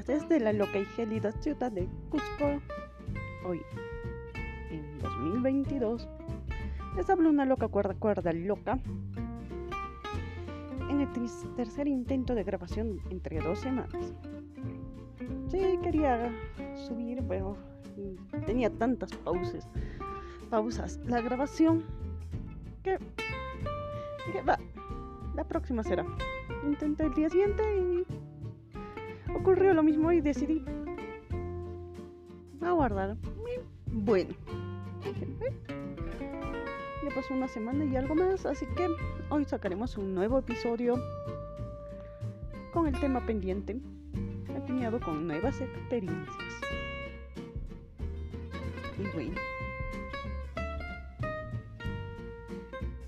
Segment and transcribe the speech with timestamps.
[0.00, 2.62] desde la loca y gélida ciudad de Cusco.
[3.44, 3.60] Hoy,
[4.70, 6.08] en 2022,
[6.96, 8.78] les hablo una loca cuerda cuerda loca.
[10.88, 11.08] En el
[11.56, 14.14] tercer intento de grabación entre dos semanas.
[15.48, 16.32] Sí, quería
[16.88, 17.58] subir, pero
[18.46, 19.68] tenía tantas pausas,
[20.48, 21.84] pausas la grabación
[22.82, 22.98] que
[24.26, 24.58] dije, va,
[25.34, 26.06] la próxima será.
[26.66, 28.21] Intenté el día siguiente y
[29.34, 30.64] ocurrió lo mismo y decidí
[32.60, 33.16] aguardar.
[33.86, 34.34] Bueno,
[37.04, 38.88] ya pasó una semana y algo más, así que
[39.28, 40.94] hoy sacaremos un nuevo episodio
[42.72, 43.78] con el tema pendiente,
[44.56, 46.60] apiñado con nuevas experiencias.
[48.98, 49.34] Y bueno.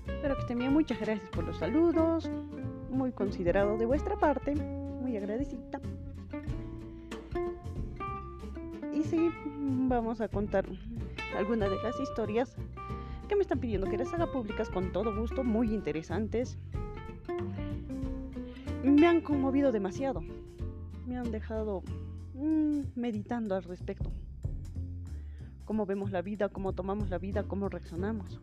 [0.07, 0.73] Espero que estén bien.
[0.73, 2.29] Muchas gracias por los saludos.
[2.89, 4.55] Muy considerado de vuestra parte.
[4.55, 5.79] Muy agradecida.
[9.09, 9.29] Sí,
[9.87, 10.65] vamos a contar
[11.37, 12.55] algunas de las historias
[13.27, 16.57] que me están pidiendo que las haga públicas con todo gusto, muy interesantes.
[18.83, 20.21] Me han conmovido demasiado.
[21.07, 21.83] Me han dejado
[22.33, 24.11] mmm, meditando al respecto.
[25.65, 28.39] Cómo vemos la vida, cómo tomamos la vida, cómo reaccionamos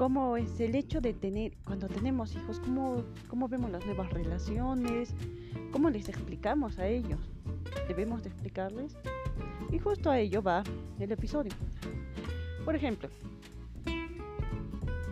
[0.00, 5.14] cómo es el hecho de tener, cuando tenemos hijos, cómo, cómo vemos las nuevas relaciones,
[5.72, 7.20] cómo les explicamos a ellos.
[7.90, 8.96] Debemos de explicarles.
[9.72, 10.62] Y justo a ello va
[11.00, 11.50] el episodio.
[12.64, 13.08] Por ejemplo,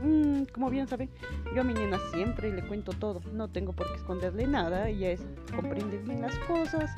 [0.00, 1.10] mmm, como bien saben,
[1.52, 3.20] yo a mi nena siempre le cuento todo.
[3.32, 4.88] No tengo por qué esconderle nada.
[4.88, 5.26] Ella es,
[5.56, 6.94] comprende bien las cosas,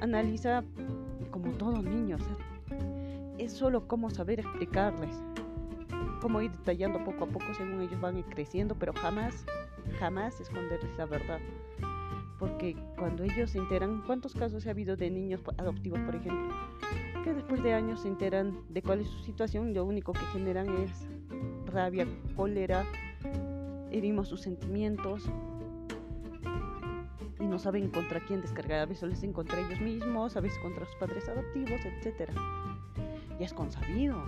[0.00, 0.64] analiza
[1.30, 2.16] como todo niño.
[3.36, 5.14] es solo cómo saber explicarles
[6.22, 9.44] como ir detallando poco a poco según ellos van creciendo, pero jamás,
[10.00, 11.38] jamás esconderles la verdad.
[12.38, 16.54] Porque cuando ellos se enteran, ¿cuántos casos ha habido de niños adoptivos, por ejemplo?
[17.24, 20.68] Que después de años se enteran de cuál es su situación lo único que generan
[20.82, 21.08] es
[21.66, 22.06] rabia,
[22.36, 22.84] cólera,
[23.90, 25.24] herimos sus sentimientos
[27.40, 28.80] y no saben contra quién descargar.
[28.80, 32.30] A veces les contra ellos mismos, a veces contra sus padres adoptivos, etc.
[33.38, 34.22] Y es consabido.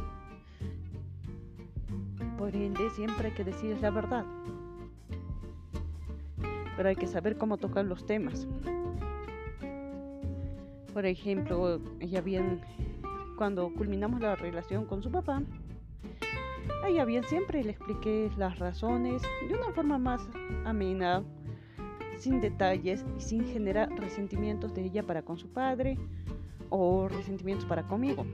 [2.38, 4.25] Por ende, siempre hay que decir la verdad.
[6.78, 8.47] Pero hay que saber cómo tocar los temas.
[10.94, 12.61] Por ejemplo, ella bien,
[13.37, 15.43] cuando culminamos la relación con su papá,
[16.87, 20.22] ella bien siempre le expliqué las razones de una forma más
[20.65, 21.25] amena,
[22.17, 25.99] sin detalles y sin generar resentimientos de ella para con su padre
[26.71, 28.25] o resentimientos para conmigo.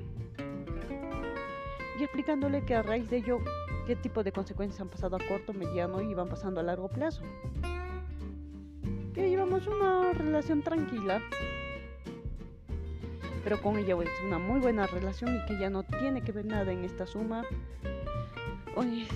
[1.99, 3.39] Y explicándole que a raíz de ello
[3.87, 7.23] qué tipo de consecuencias han pasado a corto, mediano y van pasando a largo plazo.
[9.15, 11.23] Que llevamos una relación tranquila,
[13.45, 16.47] pero con ella es una muy buena relación y que ya no tiene que ver
[16.47, 17.45] nada en esta suma
[18.75, 19.07] o en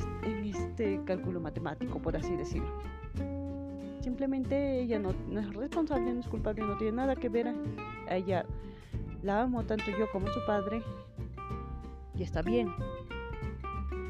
[0.44, 2.70] este cálculo matemático, por así decirlo.
[4.00, 7.53] Simplemente ella no, no es responsable, no es culpable, no tiene nada que ver.
[8.08, 8.47] A ella
[9.22, 10.81] la amo tanto yo como su padre
[12.14, 12.69] y está bien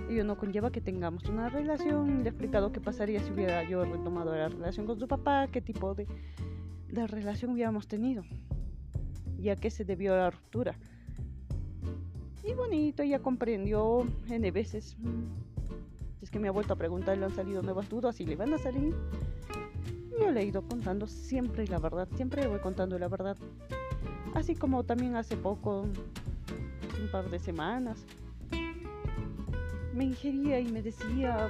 [0.09, 2.19] ello no conlleva que tengamos una relación.
[2.19, 5.61] Le he explicado qué pasaría si hubiera yo retomado la relación con su papá, qué
[5.61, 6.07] tipo de,
[6.89, 8.25] de relación hubiéramos tenido
[9.39, 10.75] y a qué se debió la ruptura.
[12.43, 14.97] Y bonito, ella comprendió N veces.
[16.23, 18.53] Es que me ha vuelto a preguntar, le han salido nuevas dudas y le van
[18.55, 18.95] a salir.
[20.19, 23.37] Yo le he ido contando siempre la verdad, siempre le voy contando la verdad.
[24.35, 28.05] Así como también hace poco, un par de semanas,
[29.99, 31.49] me ingería y me decía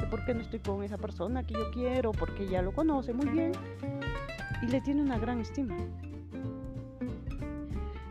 [0.00, 3.14] que por qué no estoy con esa persona que yo quiero, porque ya lo conoce
[3.14, 3.52] muy bien
[4.62, 5.76] y le tiene una gran estima.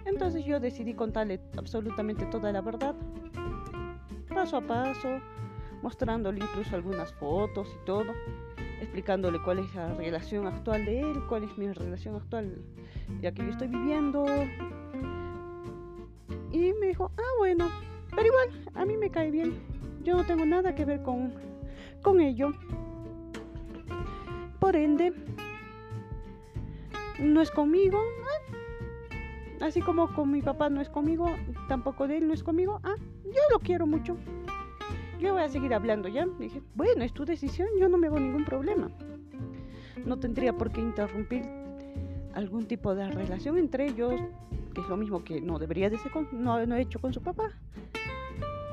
[0.06, 2.96] Entonces yo decidí contarle absolutamente toda la verdad,
[4.34, 5.20] paso a paso,
[5.82, 8.06] mostrándole incluso algunas fotos y todo,
[8.80, 12.58] explicándole cuál es la relación actual de él, cuál es mi relación actual,
[13.22, 14.26] ya que yo estoy viviendo.
[16.54, 17.70] Y me dijo, ah, bueno,
[18.16, 19.73] pero igual, a mí me cae bien.
[20.04, 21.34] Yo no tengo nada que ver con,
[22.02, 22.52] con ello.
[24.60, 25.14] Por ende,
[27.20, 28.00] no es conmigo.
[29.62, 31.28] Ah, así como con mi papá no es conmigo,
[31.70, 32.82] tampoco de él no es conmigo.
[32.84, 34.18] Ah, yo lo quiero mucho.
[35.20, 36.26] Yo voy a seguir hablando ya.
[36.38, 38.92] Dije, bueno, es tu decisión, yo no me hago ningún problema.
[40.06, 41.44] No tendría por qué interrumpir
[42.34, 44.20] algún tipo de relación entre ellos,
[44.74, 47.22] que es lo mismo que no debería de ser no, no he hecho con su
[47.22, 47.54] papá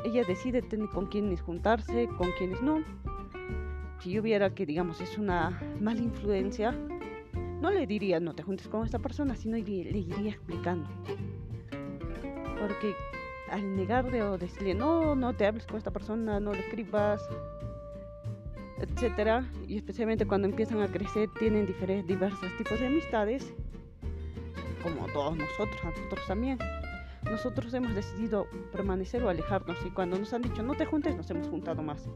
[0.05, 0.62] ella decide
[0.93, 2.82] con quiénes juntarse, con quiénes no.
[4.00, 6.75] Si yo viera que, digamos, es una mala influencia,
[7.61, 10.88] no le diría no te juntes con esta persona, sino le, iría explicando.
[12.58, 12.94] Porque
[13.50, 17.23] al negarle o decirle no, no te hables con esta persona, no le escribas,
[18.79, 23.52] etcétera, y especialmente cuando empiezan a crecer tienen diferentes, diversos tipos de amistades,
[24.82, 26.58] como todos nosotros, nosotros también.
[27.25, 31.31] Nosotros hemos decidido permanecer o alejarnos y cuando nos han dicho no te juntes nos
[31.31, 32.08] hemos juntado más.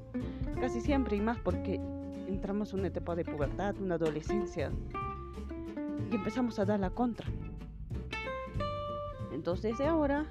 [0.60, 1.80] Casi siempre y más porque
[2.26, 4.70] entramos en una etapa de pubertad, una adolescencia
[6.10, 7.26] y empezamos a dar la contra.
[9.32, 10.26] Entonces desde ahora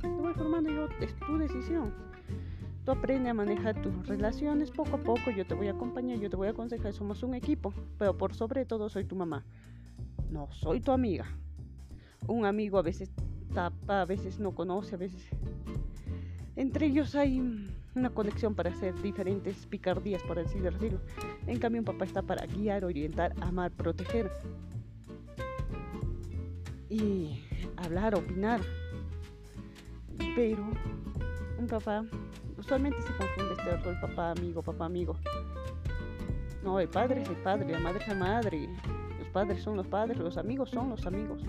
[0.00, 1.94] te voy formando yo, es tu decisión.
[2.84, 6.30] Tú aprende a manejar tus relaciones poco a poco, yo te voy a acompañar, yo
[6.30, 9.44] te voy a aconsejar, somos un equipo, pero por sobre todo soy tu mamá.
[10.30, 11.26] No soy tu amiga.
[12.26, 13.10] Un amigo a veces
[13.48, 15.28] tapa, a veces no conoce, a veces...
[16.56, 17.40] Entre ellos hay
[17.94, 21.00] una conexión para hacer diferentes picardías, por así decirlo.
[21.46, 24.30] En cambio, un papá está para guiar, orientar, amar, proteger.
[26.88, 27.44] Y
[27.76, 28.60] hablar, opinar.
[30.34, 30.66] Pero
[31.58, 32.04] un papá,
[32.56, 35.16] usualmente se confunde este rol papá, amigo, papá, amigo.
[36.62, 38.68] No, el padre es el padre, la madre es la madre.
[39.18, 41.42] Los padres son los padres, los amigos son los amigos.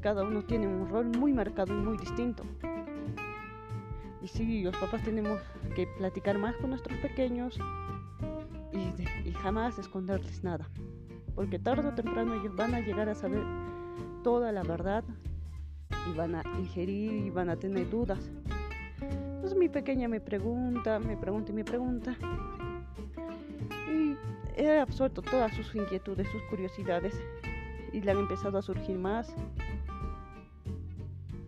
[0.00, 2.44] Cada uno tiene un rol muy marcado y muy distinto.
[4.22, 5.40] Y sí, los papás tenemos
[5.74, 7.58] que platicar más con nuestros pequeños
[8.72, 10.68] y, jamás esconderles nada.
[11.34, 13.42] Porque tarde o temprano ellos van a llegar a saber
[14.22, 15.04] toda la verdad
[16.10, 18.30] y van a ingerir y van a tener dudas.
[19.00, 22.16] Entonces mi pequeña me pregunta, me pregunta y me pregunta.
[23.92, 24.16] Y
[24.56, 27.14] he absuelto todas sus inquietudes, sus curiosidades
[27.92, 29.34] y le han empezado a surgir más,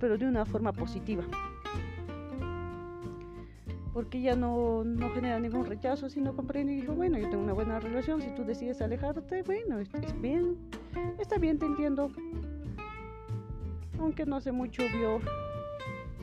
[0.00, 1.22] pero de una forma positiva.
[3.92, 7.52] Porque ya no, no genera ningún rechazo, sino comprende y dijo, bueno, yo tengo una
[7.52, 10.56] buena relación, si tú decides alejarte, bueno, es bien,
[11.18, 12.10] está bien, te entiendo,
[13.98, 15.20] aunque no hace mucho vio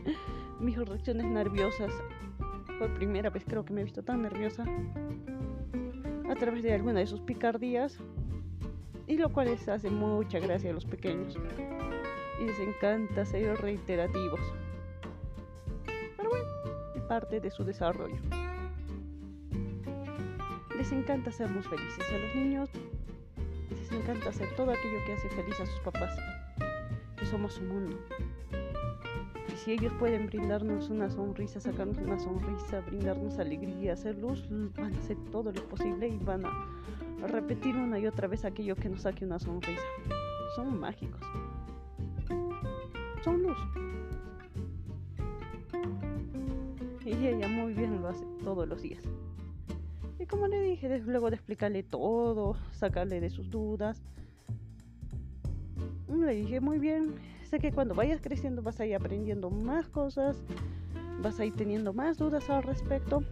[0.59, 1.91] mis reacciones nerviosas.
[2.79, 4.63] Por primera vez creo que me he visto tan nerviosa
[6.29, 7.99] a través de alguna de sus picardías.
[9.07, 11.37] Y lo cual les hace mucha gracia a los pequeños.
[12.39, 14.39] Y les encanta ser reiterativos.
[16.17, 18.17] Pero bueno, parte de su desarrollo.
[20.77, 22.69] Les encanta hacernos felices a los niños.
[23.69, 26.17] Les encanta hacer todo aquello que hace feliz a sus papás
[27.27, 27.97] somos su mundo.
[29.49, 34.93] Y si ellos pueden brindarnos una sonrisa, sacarnos una sonrisa, brindarnos alegría, hacer luz, van
[34.93, 38.89] a hacer todo lo posible y van a repetir una y otra vez aquello que
[38.89, 39.81] nos saque una sonrisa.
[40.55, 41.21] Son mágicos.
[43.27, 43.57] Son luz.
[47.05, 49.03] Y ella muy bien lo hace todos los días.
[50.17, 54.01] Y como le dije, luego de explicarle todo, sacarle de sus dudas,
[56.07, 60.41] le dije, muy bien, sé que cuando vayas creciendo vas a ir aprendiendo más cosas,
[61.21, 63.25] vas a ir teniendo más dudas al respecto.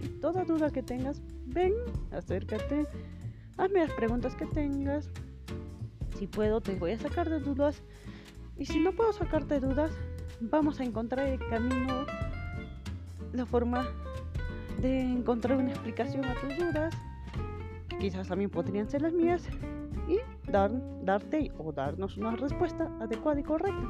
[0.00, 1.72] Y toda duda que tengas, ven,
[2.12, 2.86] acércate,
[3.56, 5.10] hazme las preguntas que tengas.
[6.20, 7.82] Si puedo, te voy a sacar de dudas.
[8.60, 9.90] Y si no puedo sacarte dudas,
[10.38, 12.04] vamos a encontrar el camino,
[13.32, 13.88] la forma
[14.82, 16.94] de encontrar una explicación a tus dudas.
[17.98, 19.48] Quizás también podrían ser las mías
[20.06, 20.18] y
[20.50, 20.70] dar,
[21.02, 23.88] darte o darnos una respuesta adecuada y correcta.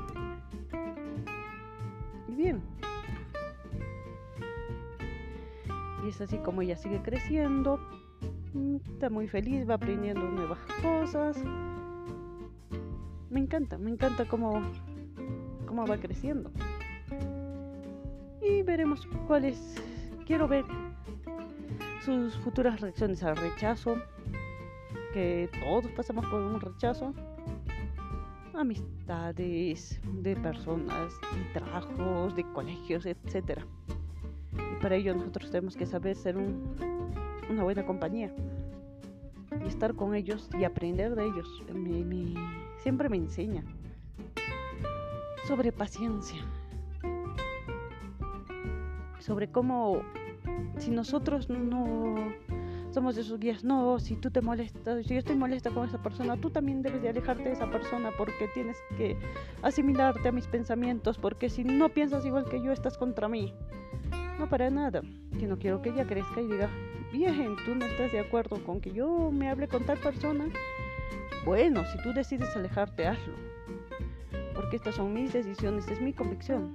[2.29, 2.63] Y bien.
[6.05, 7.81] Y es así como ella sigue creciendo.
[8.55, 11.37] Mm, está muy feliz, va aprendiendo nuevas cosas.
[13.31, 14.61] Me encanta, me encanta cómo,
[15.65, 16.51] cómo va creciendo.
[18.43, 19.77] Y veremos cuáles.
[20.27, 20.65] Quiero ver
[22.05, 23.97] sus futuras reacciones al rechazo,
[25.13, 27.15] que todos pasamos por un rechazo.
[28.53, 33.61] Amistades de personas, de trabajos, de colegios, etc.
[34.55, 38.35] Y para ello nosotros tenemos que saber ser una buena compañía.
[39.65, 41.63] Y estar con ellos y aprender de ellos.
[42.83, 43.65] Siempre me enseña
[45.47, 46.45] sobre paciencia.
[49.19, 50.03] Sobre cómo
[50.79, 52.15] si nosotros no
[52.93, 53.65] somos de esos guías.
[53.65, 57.03] No, si tú te molestas, si yo estoy molesta con esa persona, tú también debes
[57.03, 59.17] de alejarte de esa persona porque tienes que
[59.63, 63.55] asimilarte a mis pensamientos, porque si no piensas igual que yo, estás contra mí.
[64.39, 65.03] No para nada.
[65.39, 66.69] Que no quiero que ella crezca y diga,
[67.13, 70.47] bien, tú no estás de acuerdo con que yo me hable con tal persona.
[71.45, 73.35] Bueno, si tú decides alejarte, hazlo.
[74.55, 76.75] Porque estas son mis decisiones, es mi convicción.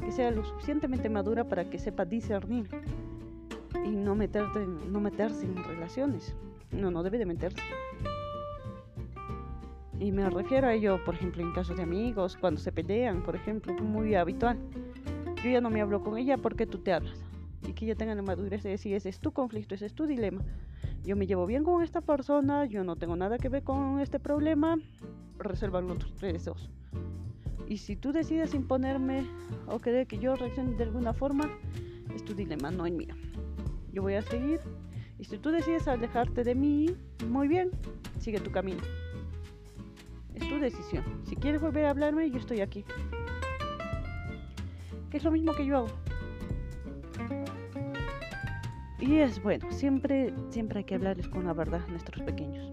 [0.00, 2.68] Que sea lo suficientemente madura para que sepa discernir
[3.84, 6.34] y no, meterte no meterse en relaciones.
[6.72, 7.62] No, no debe de meterse.
[10.00, 13.36] Y me refiero a ello, por ejemplo, en casos de amigos, cuando se pelean, por
[13.36, 14.58] ejemplo, muy habitual.
[15.44, 17.22] Yo ya no me hablo con ella porque tú te hablas.
[17.66, 20.06] Y que ella tenga la madurez de decir, ese es tu conflicto, ese es tu
[20.06, 20.42] dilema.
[21.04, 24.18] Yo me llevo bien con esta persona, yo no tengo nada que ver con este
[24.18, 24.78] problema,
[25.38, 26.70] resuelvan tres dos.
[27.68, 29.26] Y si tú decides imponerme
[29.66, 31.50] o querer que yo reaccione de alguna forma,
[32.14, 33.14] es tu dilema, no el mío.
[33.92, 34.60] Yo voy a seguir.
[35.18, 36.96] Y si tú decides alejarte de mí,
[37.28, 37.70] muy bien,
[38.18, 38.82] sigue tu camino.
[40.34, 41.04] Es tu decisión.
[41.24, 42.84] Si quieres volver a hablarme, yo estoy aquí.
[45.10, 46.03] Que es lo mismo que yo hago.
[49.06, 52.72] Y es bueno, siempre, siempre hay que hablarles con la verdad a nuestros pequeños.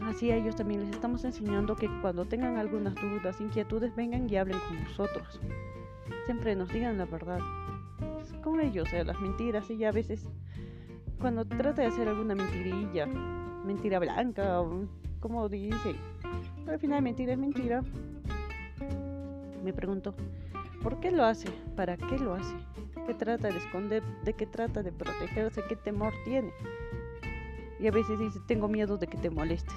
[0.00, 4.36] Así a ellos también les estamos enseñando que cuando tengan algunas dudas, inquietudes, vengan y
[4.36, 5.38] hablen con nosotros.
[6.24, 7.40] Siempre nos digan la verdad.
[8.42, 10.30] Con ellos, o las mentiras, y ya a veces
[11.20, 14.62] cuando trata de hacer alguna mentirilla, mentira blanca,
[15.20, 15.94] como dice,
[16.66, 17.82] al final mentira es mentira,
[19.62, 20.14] me pregunto,
[20.82, 21.50] ¿por qué lo hace?
[21.76, 22.56] ¿Para qué lo hace?
[23.06, 24.02] ¿Qué trata de esconder?
[24.24, 25.62] ¿De qué trata de protegerse?
[25.68, 26.52] ¿Qué temor tiene?
[27.80, 29.74] Y a veces dice, tengo miedo de que te molestes.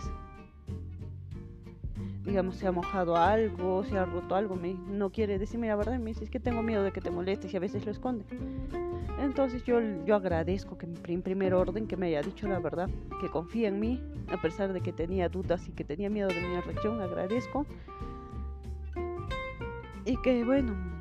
[2.24, 6.00] Digamos, se ha mojado algo, se ha roto algo, me, no quiere decirme la verdad,
[6.00, 8.26] me dice, es que tengo miedo de que te molestes y a veces lo esconde.
[9.20, 12.90] Entonces yo, yo agradezco que en primer orden que me haya dicho la verdad,
[13.22, 16.42] que confía en mí, a pesar de que tenía dudas y que tenía miedo de
[16.42, 17.66] mi reacción, agradezco.
[20.06, 20.95] Y que bueno,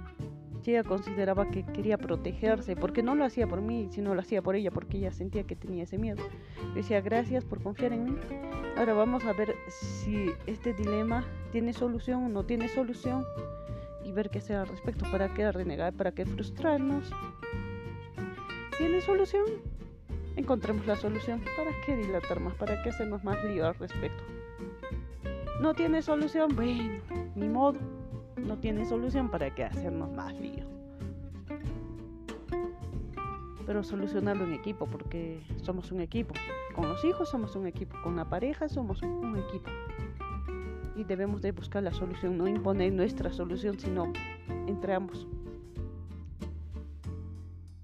[0.72, 4.56] ella consideraba que quería protegerse, porque no lo hacía por mí, sino lo hacía por
[4.56, 6.22] ella, porque ella sentía que tenía ese miedo.
[6.74, 8.16] decía, gracias por confiar en mí.
[8.76, 13.24] Ahora vamos a ver si este dilema tiene solución o no tiene solución
[14.04, 15.04] y ver qué hacer al respecto.
[15.10, 15.92] ¿Para qué renegar?
[15.92, 17.10] ¿Para qué frustrarnos?
[18.78, 19.44] ¿Tiene solución?
[20.36, 21.40] Encontremos la solución.
[21.56, 22.54] ¿Para qué dilatar más?
[22.54, 24.22] ¿Para qué hacernos más lío al respecto?
[25.60, 26.54] ¿No tiene solución?
[26.56, 27.00] Bueno,
[27.36, 27.78] ni modo
[28.36, 30.64] no tiene solución para que hacernos más lío.
[33.66, 36.34] Pero solucionarlo en equipo, porque somos un equipo.
[36.74, 39.70] Con los hijos somos un equipo, con la pareja somos un equipo.
[40.96, 44.12] Y debemos de buscar la solución, no imponer nuestra solución, sino
[44.66, 45.26] entre ambos.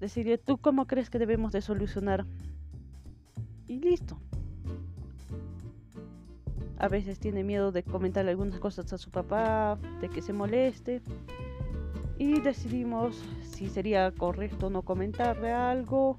[0.00, 2.26] Decirle, ¿tú cómo crees que debemos de solucionar?
[3.66, 4.19] Y listo
[6.81, 11.03] a veces tiene miedo de comentar algunas cosas a su papá, de que se moleste.
[12.17, 16.17] Y decidimos si sería correcto no comentarle algo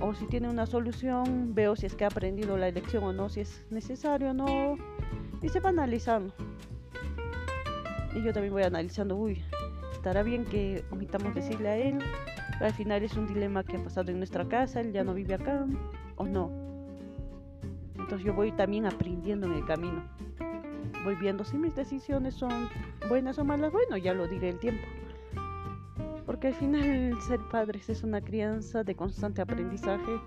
[0.00, 3.28] o si tiene una solución, veo si es que ha aprendido la lección o no,
[3.28, 4.76] si es necesario o no.
[5.42, 6.34] Y se va analizando.
[8.14, 9.42] Y yo también voy analizando, uy,
[9.92, 11.98] estará bien que omitamos decirle a él.
[12.60, 15.34] Al final es un dilema que ha pasado en nuestra casa, él ya no vive
[15.34, 15.66] acá
[16.16, 16.71] o no
[18.02, 20.02] entonces yo voy también aprendiendo en el camino.
[21.04, 22.68] Voy viendo si mis decisiones son
[23.08, 23.72] buenas o malas.
[23.72, 24.82] Bueno, ya lo diré el tiempo.
[26.26, 30.20] Porque al final ser padres es una crianza de constante aprendizaje,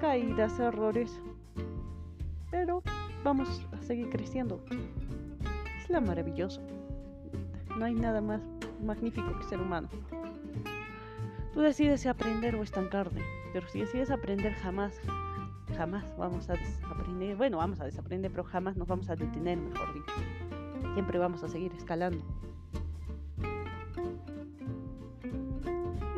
[0.00, 1.20] caídas, errores.
[2.50, 2.82] Pero
[3.22, 4.64] vamos a seguir creciendo.
[5.78, 6.62] Es la maravilloso.
[7.78, 8.40] No hay nada más
[8.82, 9.88] magnífico que ser humano.
[11.52, 13.22] Tú decides si aprender o estancarte,
[13.52, 15.00] pero si decides aprender jamás,
[15.76, 19.94] jamás vamos a desaprender, bueno, vamos a desaprender, pero jamás nos vamos a detener, mejor
[19.94, 20.12] dicho.
[20.94, 22.24] Siempre vamos a seguir escalando.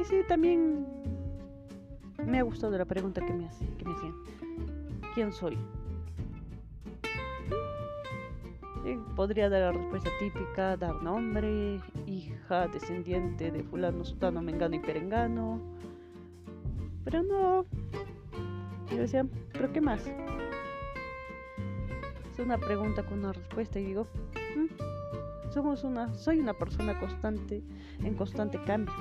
[0.01, 0.87] Y sí, también
[2.27, 4.15] me ha gustado la pregunta que me, hace, que me hacían.
[5.15, 5.59] ¿Quién soy?
[9.15, 15.61] podría dar la respuesta típica, dar nombre, hija, descendiente de fulano, sutano, mengano y perengano.
[17.05, 17.67] Pero no,
[18.93, 20.07] y decía, ¿pero qué más?
[22.33, 24.07] Es una pregunta con una respuesta y digo,
[24.57, 27.63] mm, somos una, soy una persona constante,
[28.03, 28.95] en constante cambio,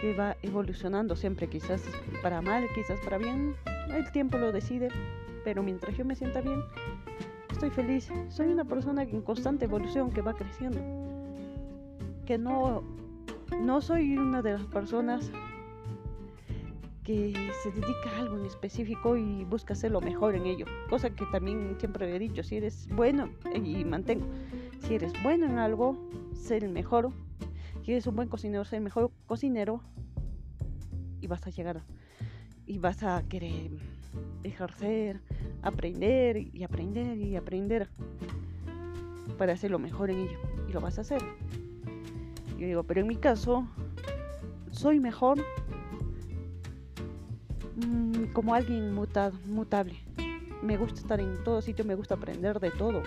[0.00, 1.82] que va evolucionando siempre, quizás
[2.22, 3.54] para mal, quizás para bien,
[3.88, 4.88] el tiempo lo decide,
[5.44, 6.62] pero mientras yo me sienta bien,
[7.50, 8.10] estoy feliz.
[8.28, 10.80] Soy una persona en constante evolución que va creciendo,
[12.26, 12.82] que no,
[13.60, 15.30] no soy una de las personas
[17.06, 17.32] que
[17.62, 20.66] se dedica a algo en específico y busca hacer lo mejor en ello.
[20.90, 24.26] Cosa que también siempre he dicho, si eres bueno, y mantengo,
[24.80, 25.96] si eres bueno en algo,
[26.34, 27.12] ser el mejor.
[27.84, 29.80] Si eres un buen cocinero, ser el mejor cocinero
[31.20, 31.82] y vas a llegar
[32.66, 33.70] y vas a querer
[34.42, 35.20] ejercer,
[35.62, 37.88] aprender y aprender y aprender
[39.38, 40.40] para hacer lo mejor en ello.
[40.68, 41.22] Y lo vas a hacer.
[42.58, 43.64] Yo digo, pero en mi caso,
[44.72, 45.38] soy mejor
[47.76, 49.96] mm, como alguien mutado, mutable.
[50.62, 53.02] Me gusta estar en todo sitio, me gusta aprender de todo.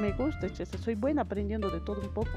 [0.00, 2.30] Me gusta, soy buena aprendiendo de todo un poco.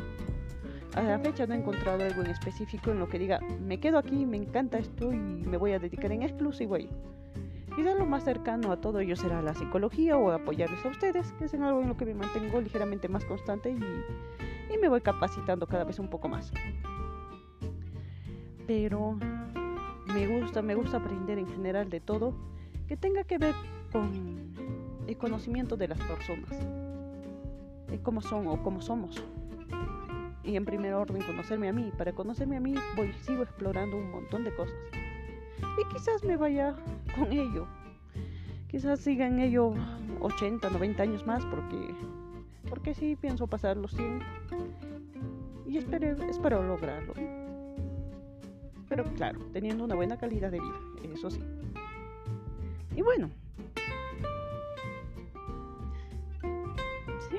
[0.96, 4.00] A la fecha no he encontrado algo en específico en lo que diga, me quedo
[4.00, 6.90] aquí, me encanta esto y me voy a dedicar en exclusivo a ello.
[7.76, 11.46] Quizá lo más cercano a todo ello será la psicología o apoyarles a ustedes, que
[11.46, 15.02] es en algo en lo que me mantengo ligeramente más constante y, y me voy
[15.02, 16.52] capacitando cada vez un poco más.
[18.66, 19.18] Pero
[20.14, 22.34] me gusta, me gusta aprender en general de todo
[22.88, 23.56] que tenga que ver
[23.92, 24.54] con
[25.08, 26.50] el conocimiento de las personas,
[27.90, 29.24] de cómo son o cómo somos
[30.48, 31.92] y en primer orden conocerme a mí.
[31.98, 34.76] Para conocerme a mí voy, sigo explorando un montón de cosas.
[35.78, 36.74] Y quizás me vaya
[37.16, 37.68] con ello.
[38.70, 39.74] Quizás siga en ello
[40.22, 41.94] 80, 90 años más porque,
[42.70, 44.20] porque sí pienso pasar los 100.
[45.68, 47.14] Y espero, espero lograrlo.
[48.90, 50.80] Pero claro, teniendo una buena calidad de vida,
[51.14, 51.42] eso sí.
[52.96, 53.30] Y bueno.
[57.30, 57.38] Sí,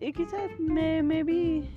[0.00, 1.70] y quizás me, me vi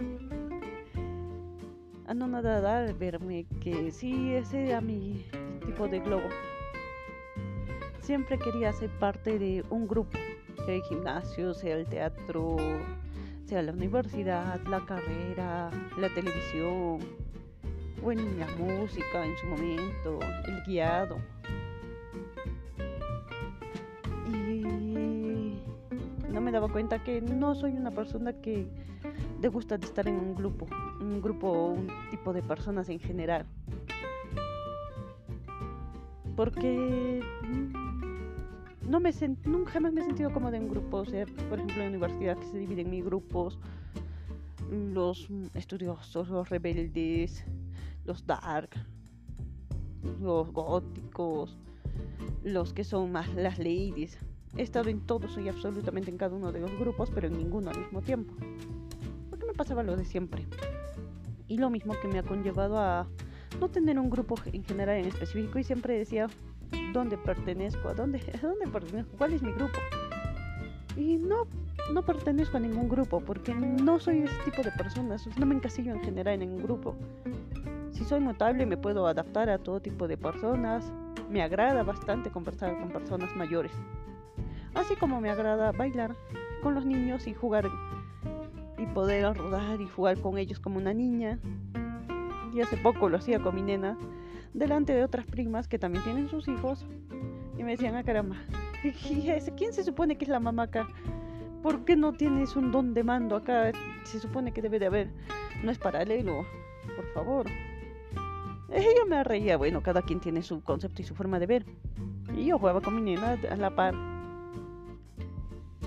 [2.07, 5.25] anonadada al verme que sí, ese era mi
[5.65, 6.29] tipo de globo.
[8.01, 10.17] Siempre quería ser parte de un grupo,
[10.65, 12.57] sea el gimnasio, sea el teatro,
[13.45, 16.99] sea la universidad, la carrera, la televisión,
[18.03, 21.17] o en la música en su momento, el guiado.
[26.31, 28.67] no me daba cuenta que no soy una persona que
[29.39, 30.67] le gusta de estar en un grupo,
[30.99, 33.45] un grupo o un tipo de personas en general.
[36.35, 37.21] Porque
[38.89, 39.11] no me
[39.45, 41.09] nunca jamás me he sentido cómoda en grupos,
[41.49, 43.59] por ejemplo en la universidad que se dividen en grupos,
[44.71, 47.45] los estudiosos, los rebeldes,
[48.05, 48.69] los dark,
[50.21, 51.57] los góticos,
[52.43, 54.17] los que son más las ladies.
[54.57, 57.71] He estado en todos y absolutamente en cada uno de los grupos, pero en ninguno
[57.71, 58.33] al mismo tiempo.
[59.29, 60.45] Porque me pasaba lo de siempre.
[61.47, 63.07] Y lo mismo que me ha conllevado a
[63.59, 66.27] no tener un grupo en general en específico y siempre decía,
[66.93, 67.89] ¿dónde pertenezco?
[67.89, 69.17] ¿A dónde, a dónde pertenezco?
[69.17, 69.79] ¿Cuál es mi grupo?
[70.95, 71.47] Y no,
[71.91, 75.93] no pertenezco a ningún grupo porque no soy ese tipo de personas, no me encasillo
[75.93, 76.95] en general en ningún grupo.
[78.13, 80.93] Soy notable me puedo adaptar a todo tipo de personas,
[81.31, 83.71] me agrada bastante conversar con personas mayores
[84.75, 86.15] así como me agrada bailar
[86.61, 87.67] con los niños y jugar
[88.77, 91.39] y poder rodar y jugar con ellos como una niña.
[92.53, 93.97] Y hace poco lo hacía con mi nena
[94.53, 96.85] delante de otras primas que también tienen sus hijos
[97.57, 98.35] y me decían, ah caramba,
[99.57, 100.87] ¿quién se supone que es la mamá acá?
[101.63, 103.71] ¿Por qué no tienes un don de mando acá?
[104.03, 105.09] Se supone que debe de haber.
[105.63, 106.45] No es paralelo,
[106.95, 107.47] por favor.
[108.69, 111.65] Ella me reía, bueno, cada quien tiene su concepto y su forma de ver.
[112.35, 113.93] Y yo jugaba con mi nena a la par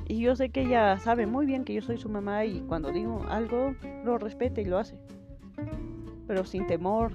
[0.09, 2.93] y yo sé que ella sabe muy bien que yo soy su mamá y cuando
[2.93, 4.97] digo algo lo respeta y lo hace.
[6.29, 7.13] Pero sin temor,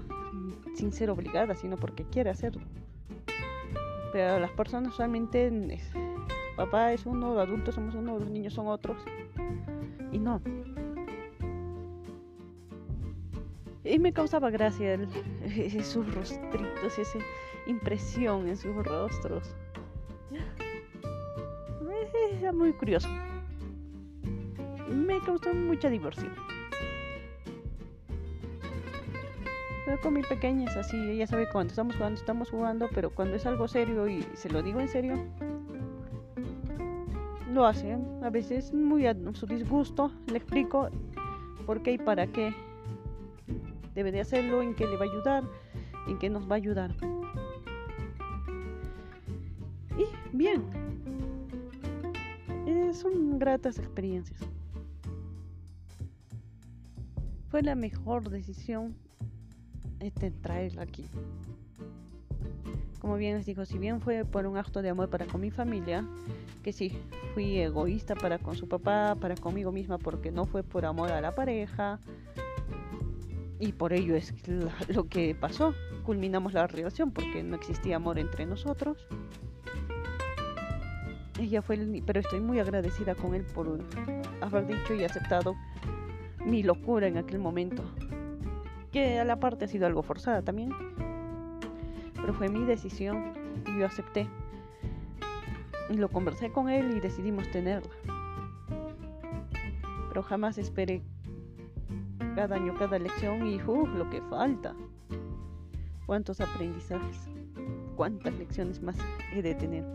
[0.75, 2.63] sin ser obligada, sino porque quiere hacerlo.
[4.11, 5.79] Pero las personas usualmente,
[6.57, 8.97] papá es uno, los adultos somos uno, los niños son otros.
[10.11, 10.41] Y no.
[13.83, 15.07] Y me causaba gracia el,
[15.83, 17.19] sus rostritos, esa
[17.67, 19.55] impresión en sus rostros
[22.41, 23.07] era muy curioso.
[24.89, 26.33] Me causó mucha diversión.
[29.85, 33.35] Pero con mi pequeña es así, ella sabe cuando estamos jugando, estamos jugando, pero cuando
[33.35, 35.15] es algo serio y se lo digo en serio,
[37.51, 37.97] lo hace.
[38.21, 40.89] A veces muy a su disgusto, le explico
[41.65, 42.53] por qué y para qué
[43.93, 45.43] debe de hacerlo, en qué le va a ayudar,
[46.07, 46.95] en qué nos va a ayudar.
[49.97, 50.63] Y bien,
[52.93, 54.39] son gratas experiencias.
[57.49, 58.95] Fue la mejor decisión
[59.99, 61.05] este, traerla aquí.
[62.99, 65.51] Como bien les digo, si bien fue por un acto de amor para con mi
[65.51, 66.05] familia,
[66.63, 66.91] que sí,
[67.33, 71.19] fui egoísta para con su papá, para conmigo misma, porque no fue por amor a
[71.19, 71.99] la pareja.
[73.61, 74.33] Y por ello es
[74.89, 75.75] lo que pasó.
[76.03, 79.07] Culminamos la relación porque no existía amor entre nosotros.
[81.39, 83.79] Ella fue pero estoy muy agradecida con él por
[84.41, 85.55] haber dicho y aceptado
[86.43, 87.83] mi locura en aquel momento.
[88.91, 90.71] Que a la parte ha sido algo forzada también.
[92.15, 93.33] Pero fue mi decisión
[93.67, 94.27] y yo acepté.
[95.91, 97.91] Y lo conversé con él y decidimos tenerla.
[100.09, 101.03] Pero jamás esperé
[102.35, 104.75] cada año, cada lección y lo que falta.
[106.05, 107.29] cuántos aprendizajes,
[107.95, 108.97] cuántas lecciones más
[109.33, 109.85] he de tener.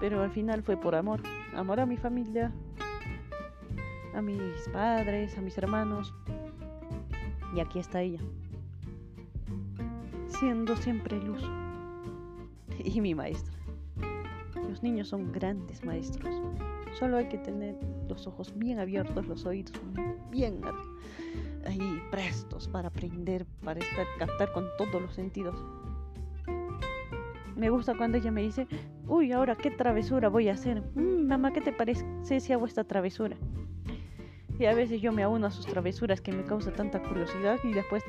[0.00, 1.22] Pero al final fue por amor,
[1.54, 2.52] amor a mi familia,
[4.14, 6.14] a mis padres, a mis hermanos.
[7.54, 8.20] Y aquí está ella,
[10.28, 11.42] siendo siempre luz.
[12.84, 13.56] Y mi maestra.
[14.68, 16.34] Los niños son grandes maestros.
[16.98, 17.76] Solo hay que tener
[18.08, 19.72] los ojos bien abiertos, los oídos
[20.30, 20.60] bien
[21.66, 25.56] ahí prestos para aprender, para estar captar con todos los sentidos.
[27.54, 28.66] Me gusta cuando ella me dice,
[29.06, 30.82] uy, ahora qué travesura voy a hacer.
[30.94, 32.04] Mm, mamá, ¿qué te parece
[32.40, 33.36] si hago esta travesura?
[34.58, 37.72] Y a veces yo me auno a sus travesuras que me causa tanta curiosidad y
[37.72, 38.02] después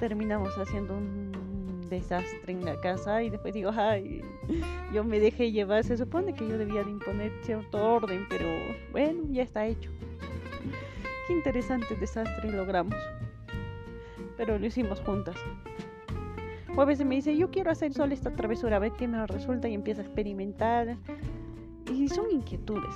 [0.00, 4.21] terminamos haciendo un desastre en la casa y después digo, ay,
[4.92, 5.84] yo me dejé llevar.
[5.84, 8.46] Se supone que yo debía de imponer cierto orden, pero
[8.92, 9.90] bueno, ya está hecho.
[11.26, 12.96] Qué interesante desastre logramos.
[14.36, 15.36] Pero lo hicimos juntas.
[16.74, 19.26] O a veces me dice, yo quiero hacer solo esta travesura, a ver qué me
[19.26, 20.96] resulta y empieza a experimentar.
[21.92, 22.94] Y son inquietudes.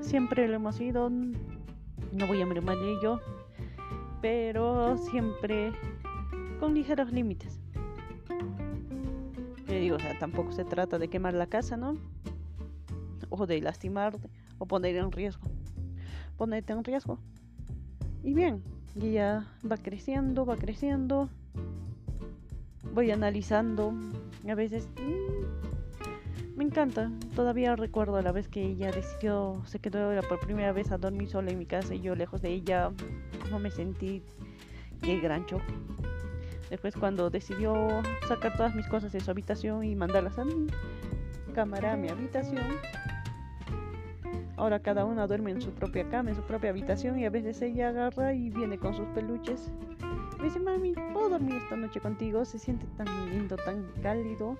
[0.00, 3.20] Siempre lo hemos ido, no voy a de ello,
[4.20, 5.72] pero siempre
[6.58, 7.57] con ligeros límites.
[9.90, 11.96] O sea, tampoco se trata de quemar la casa, ¿no?
[13.30, 15.48] O de lastimarte, o poner en riesgo.
[16.36, 17.18] Ponerte en riesgo.
[18.22, 18.62] Y bien,
[18.94, 21.28] y ya va creciendo, va creciendo.
[22.94, 23.92] Voy analizando.
[24.48, 27.10] A veces mmm, me encanta.
[27.36, 31.50] Todavía recuerdo la vez que ella decidió, se quedó por primera vez a dormir sola
[31.50, 32.90] en mi casa y yo lejos de ella.
[33.42, 34.22] Cómo me sentí.
[35.02, 35.72] Qué gran choque.
[36.70, 37.74] Después cuando decidió
[38.26, 40.66] sacar todas mis cosas de su habitación y mandarlas a mi
[41.54, 42.64] cámara, a mi habitación.
[44.56, 47.62] Ahora cada una duerme en su propia cama, en su propia habitación y a veces
[47.62, 49.70] ella agarra y viene con sus peluches.
[50.38, 52.44] Me dice, mami, ¿puedo dormir esta noche contigo?
[52.44, 54.56] Se siente tan lindo, tan cálido.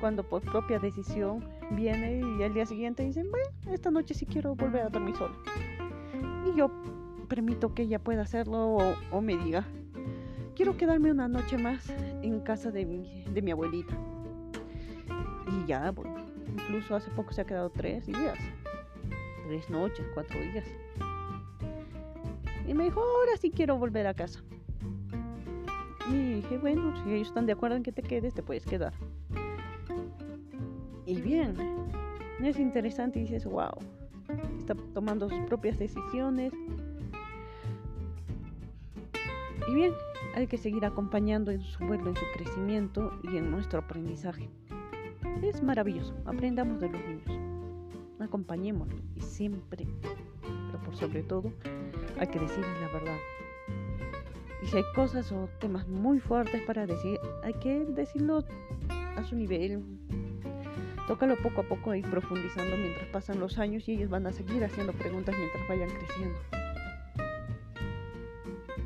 [0.00, 4.54] Cuando por propia decisión viene y al día siguiente dice, bueno, esta noche sí quiero
[4.54, 5.34] volver a dormir sola.
[6.46, 6.70] Y yo
[7.28, 9.66] permito que ella pueda hacerlo o, o me diga,
[10.54, 11.88] quiero quedarme una noche más
[12.22, 13.96] en casa de mi, de mi abuelita.
[15.50, 16.16] Y ya, bueno,
[16.52, 18.38] incluso hace poco se ha quedado tres días,
[19.46, 20.66] tres noches, cuatro días.
[22.66, 24.42] Y me dijo, ahora sí quiero volver a casa.
[26.10, 28.92] Y dije, bueno, si ellos están de acuerdo en que te quedes, te puedes quedar.
[31.06, 31.56] Y bien,
[32.42, 33.72] es interesante y dices, wow,
[34.58, 36.52] está tomando sus propias decisiones.
[39.68, 39.92] Y bien,
[40.34, 44.48] hay que seguir acompañando en su vuelo, en su crecimiento y en nuestro aprendizaje.
[45.42, 47.40] Es maravilloso, aprendamos de los niños,
[48.20, 49.86] acompañémoslo y siempre,
[50.40, 51.52] pero por sobre todo,
[52.18, 53.16] hay que decirles la verdad.
[54.62, 58.44] Y si hay cosas o temas muy fuertes para decir, hay que decirlo
[59.16, 59.82] a su nivel.
[61.08, 64.64] Tócalo poco a poco y profundizando mientras pasan los años y ellos van a seguir
[64.64, 66.61] haciendo preguntas mientras vayan creciendo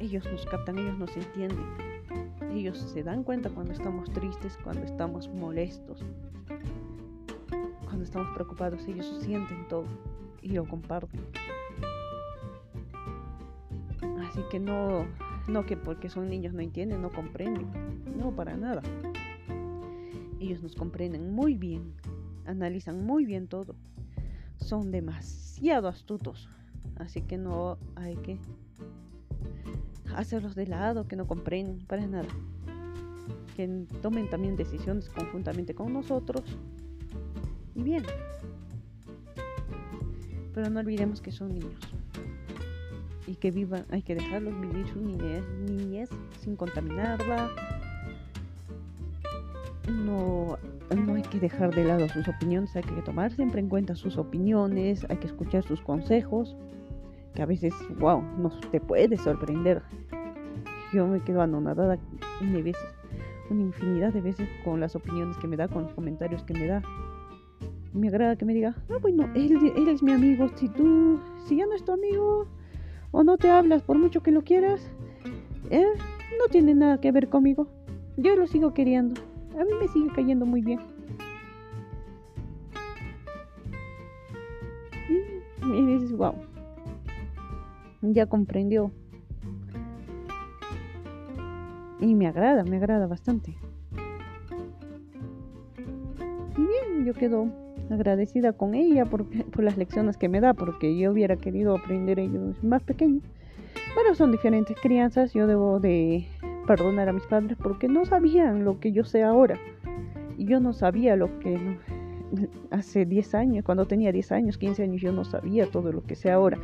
[0.07, 1.67] ellos nos captan, ellos nos entienden.
[2.53, 6.01] Ellos se dan cuenta cuando estamos tristes, cuando estamos molestos,
[7.85, 8.87] cuando estamos preocupados.
[8.87, 9.87] Ellos sienten todo
[10.43, 11.21] y lo comparten.
[14.29, 15.07] Así que no,
[15.49, 17.67] no que porque son niños no entienden, no comprenden.
[18.17, 18.83] No, para nada.
[20.39, 21.95] Ellos nos comprenden muy bien,
[22.45, 23.75] analizan muy bien todo.
[24.59, 26.49] Son demasiado astutos.
[26.95, 28.39] Así que no hay que
[30.17, 32.29] hacerlos de lado, que no comprenden para nada.
[33.57, 36.43] Que tomen también decisiones conjuntamente con nosotros.
[37.75, 38.03] Y bien.
[40.55, 41.81] Pero no olvidemos que son niños.
[43.27, 47.51] Y que vivan, hay que dejarlos vivir su niñez, niñez sin contaminarla.
[49.91, 50.59] No,
[50.97, 54.17] no hay que dejar de lado sus opiniones, hay que tomar siempre en cuenta sus
[54.17, 56.57] opiniones, hay que escuchar sus consejos
[57.37, 59.83] que a veces, wow, nos te puede sorprender.
[60.93, 61.99] Yo me quedo anonadada
[62.41, 62.95] de veces,
[63.51, 66.67] una infinidad de veces con las opiniones que me da, con los comentarios que me
[66.67, 66.83] da.
[67.93, 70.49] Me agrada que me diga, ah, bueno, él, es mi amigo.
[70.57, 72.47] Si tú, si ya no es tu amigo
[73.11, 74.91] o no te hablas por mucho que lo quieras,
[75.71, 75.87] él
[76.39, 77.69] no tiene nada que ver conmigo.
[78.17, 79.21] Yo lo sigo queriendo.
[79.59, 80.81] A mí me sigue cayendo muy bien.
[85.09, 86.35] Y, y dices, wow
[88.13, 88.91] ya comprendió.
[92.01, 93.57] Y me agrada, me agrada bastante.
[96.57, 97.49] Y bien, yo quedo
[97.91, 102.19] agradecida con ella por, por las lecciones que me da, porque yo hubiera querido aprender
[102.19, 103.23] ellos más pequeños.
[103.95, 106.27] Pero son diferentes crianzas, yo debo de
[106.67, 109.59] perdonar a mis padres porque no sabían lo que yo sé ahora.
[110.37, 111.79] Y yo no sabía lo que
[112.71, 116.15] hace 10 años, cuando tenía 10 años, 15 años, yo no sabía todo lo que
[116.15, 116.59] sé ahora.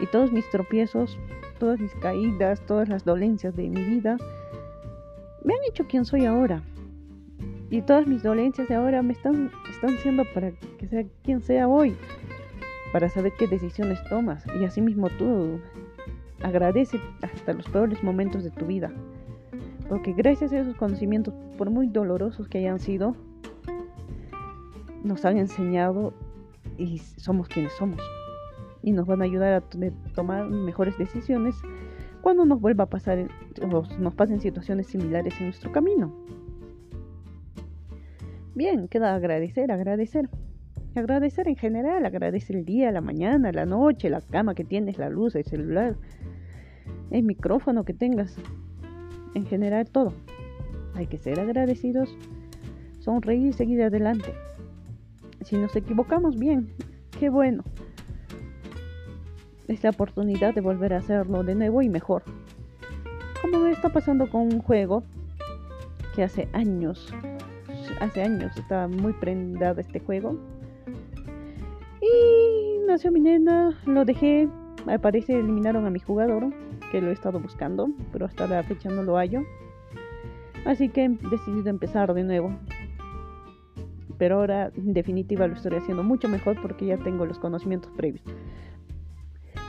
[0.00, 1.18] Y todos mis tropiezos,
[1.58, 4.16] todas mis caídas, todas las dolencias de mi vida,
[5.44, 6.62] me han hecho quien soy ahora.
[7.70, 11.68] Y todas mis dolencias de ahora me están, están siendo para que sea quien sea
[11.68, 11.96] hoy,
[12.92, 14.44] para saber qué decisiones tomas.
[14.58, 15.60] Y así mismo tú
[16.42, 18.92] agradece hasta los peores momentos de tu vida.
[19.88, 23.16] Porque gracias a esos conocimientos, por muy dolorosos que hayan sido,
[25.02, 26.14] nos han enseñado
[26.78, 28.00] y somos quienes somos.
[28.82, 29.60] Y nos van a ayudar a
[30.14, 31.56] tomar mejores decisiones
[32.24, 33.28] cuando nos vuelva a pasar
[33.60, 36.10] o nos pasen situaciones similares en nuestro camino.
[38.54, 40.30] Bien, queda agradecer, agradecer.
[40.94, 45.10] Agradecer en general, agradecer el día, la mañana, la noche, la cama que tienes, la
[45.10, 45.96] luz, el celular,
[47.10, 48.34] el micrófono que tengas.
[49.34, 50.14] En general todo.
[50.94, 52.16] Hay que ser agradecidos,
[53.00, 54.32] sonreír y seguir adelante.
[55.42, 56.72] Si nos equivocamos, bien,
[57.20, 57.64] qué bueno.
[59.68, 62.22] Es la oportunidad de volver a hacerlo de nuevo y mejor.
[63.40, 65.04] Como me está pasando con un juego
[66.14, 67.12] que hace años,
[68.00, 70.36] hace años estaba muy prendada este juego.
[72.00, 74.48] Y nació mi nena, lo dejé,
[74.86, 76.52] al parecer eliminaron a mi jugador,
[76.90, 79.42] que lo he estado buscando, pero hasta la fecha no lo hallo.
[80.66, 82.54] Así que he decidido empezar de nuevo
[84.18, 88.24] pero ahora en definitiva lo estoy haciendo mucho mejor porque ya tengo los conocimientos previos.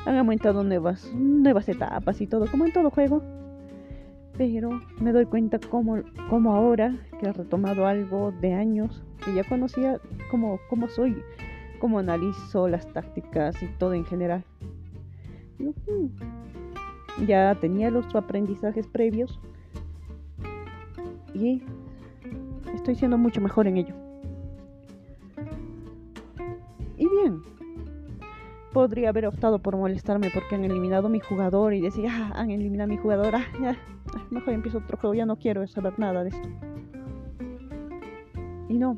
[0.06, 3.24] Han aumentado nuevas, nuevas etapas y todo, como en todo juego.
[4.38, 9.44] Pero me doy cuenta como, como ahora que he retomado algo de años que ya
[9.44, 11.24] conocía, como, como soy,
[11.80, 14.44] cómo analizo las tácticas y todo en general.
[17.26, 19.40] Ya tenía los aprendizajes previos
[21.34, 21.62] y
[22.74, 23.96] estoy siendo mucho mejor en ello.
[26.98, 27.42] Y bien,
[28.76, 32.90] podría haber optado por molestarme porque han eliminado mi jugador y decir, ah, han eliminado
[32.90, 33.78] mi jugador, ah, ya,
[34.14, 36.50] ah, mejor empiezo otro juego, ya no quiero saber nada de esto.
[38.68, 38.98] Y no.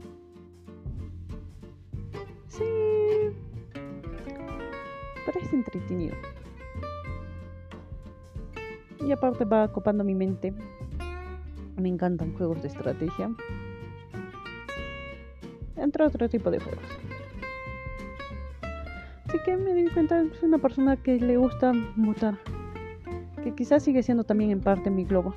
[2.47, 2.63] Sí.
[5.27, 6.15] Parece entretenido.
[9.05, 10.55] Y aparte va copando mi mente.
[11.75, 13.29] Me encantan juegos de estrategia.
[15.75, 17.06] Entre otro tipo de juegos.
[19.27, 22.37] Así que me di cuenta, es una persona que le gusta mutar.
[23.43, 25.33] Que quizás sigue siendo también en parte mi globo.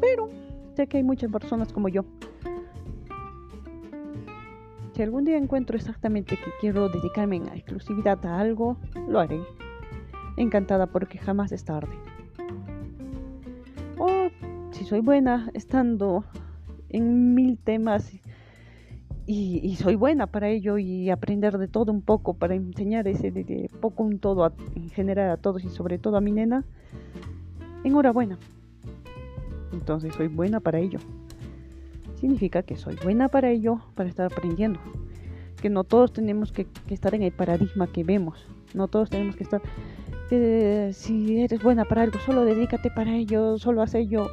[0.00, 0.28] Pero
[0.74, 2.04] sé que hay muchas personas como yo.
[4.92, 8.76] Si algún día encuentro exactamente que quiero dedicarme en exclusividad a algo,
[9.08, 9.40] lo haré.
[10.36, 11.92] Encantada porque jamás es tarde.
[13.98, 14.28] O
[14.70, 16.24] si soy buena estando
[16.90, 18.12] en mil temas
[19.26, 23.70] y, soy buena para ello y aprender de todo un poco para enseñar ese de,
[23.80, 26.64] poco un todo en general a todos y sobre todo a mi nena,
[27.84, 28.38] enhorabuena.
[29.72, 30.98] Entonces soy buena para ello.
[32.20, 34.78] Significa que soy buena para ello, para estar aprendiendo.
[35.60, 38.46] Que no todos tenemos que, estar en el paradigma que vemos.
[38.74, 39.62] No todos tenemos que estar...
[40.92, 44.28] si eres buena para algo, solo dedícate para ello, solo haz ello.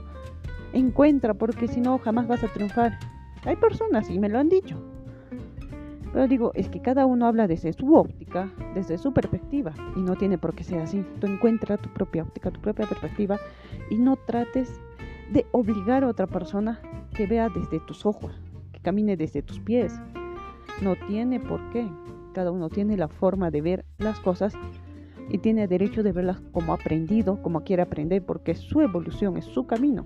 [0.74, 2.98] Encuentra, porque si no, jamás vas a triunfar
[3.44, 4.78] hay personas y me lo han dicho.
[6.14, 10.16] Pero digo, es que cada uno habla desde su óptica, desde su perspectiva, y no
[10.16, 11.06] tiene por qué ser así.
[11.20, 13.40] Tú encuentras tu propia óptica, tu propia perspectiva,
[13.90, 14.82] y no trates
[15.32, 16.82] de obligar a otra persona
[17.14, 18.38] que vea desde tus ojos,
[18.74, 19.98] que camine desde tus pies.
[20.82, 21.88] No tiene por qué.
[22.34, 24.54] Cada uno tiene la forma de ver las cosas
[25.30, 29.46] y tiene derecho de verlas como aprendido, como quiere aprender, porque es su evolución, es
[29.46, 30.06] su camino.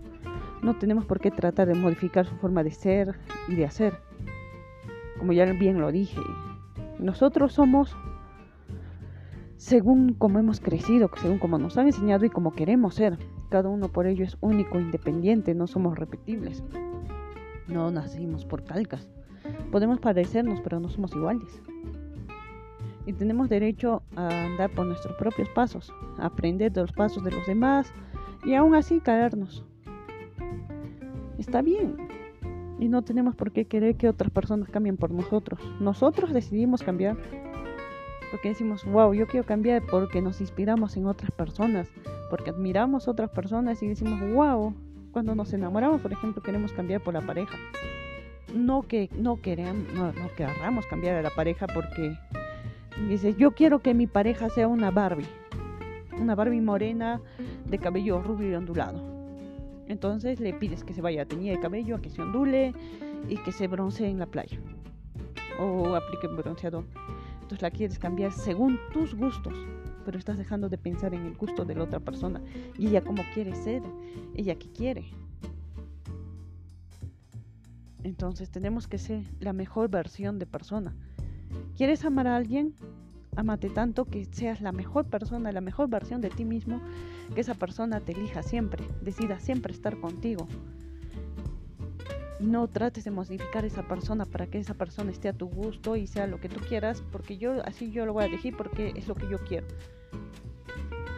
[0.65, 3.99] No tenemos por qué tratar de modificar su forma de ser y de hacer.
[5.19, 6.19] Como ya bien lo dije,
[6.97, 7.95] nosotros somos
[9.57, 13.19] según como hemos crecido, según como nos han enseñado y como queremos ser.
[13.49, 16.63] Cada uno por ello es único, independiente, no somos repetibles.
[17.67, 19.07] No nacimos por calcas.
[19.71, 21.61] Podemos parecernos, pero no somos iguales.
[23.05, 27.29] Y tenemos derecho a andar por nuestros propios pasos, a aprender de los pasos de
[27.29, 27.93] los demás
[28.43, 29.63] y aún así caernos
[31.37, 31.95] está bien.
[32.79, 35.59] Y no tenemos por qué querer que otras personas cambien por nosotros.
[35.79, 37.17] Nosotros decidimos cambiar.
[38.31, 41.87] Porque decimos, wow, yo quiero cambiar porque nos inspiramos en otras personas.
[42.29, 44.73] Porque admiramos otras personas y decimos, wow,
[45.11, 47.57] cuando nos enamoramos, por ejemplo, queremos cambiar por la pareja.
[48.53, 52.17] No que no queremos, no, no querramos cambiar a la pareja porque
[53.07, 55.27] dices, yo quiero que mi pareja sea una Barbie.
[56.19, 57.21] una Barbie morena
[57.65, 59.14] de cabello rubio y ondulado.
[59.87, 62.73] Entonces le pides que se vaya a teñir el cabello, a que se ondule
[63.29, 64.59] y que se broncee en la playa.
[65.59, 66.85] O aplique bronceador.
[67.35, 69.53] Entonces la quieres cambiar según tus gustos,
[70.03, 72.41] pero estás dejando de pensar en el gusto de la otra persona.
[72.77, 73.83] Y ella cómo quiere ser,
[74.33, 75.05] ella qué quiere.
[78.03, 80.95] Entonces tenemos que ser la mejor versión de persona.
[81.75, 82.75] ¿Quieres amar a alguien?
[83.35, 86.81] Amate tanto que seas la mejor persona, la mejor versión de ti mismo,
[87.33, 90.47] que esa persona te elija siempre, decida siempre estar contigo.
[92.39, 95.95] No trates de modificar a esa persona para que esa persona esté a tu gusto
[95.95, 98.93] y sea lo que tú quieras, porque yo así yo lo voy a elegir porque
[98.95, 99.67] es lo que yo quiero.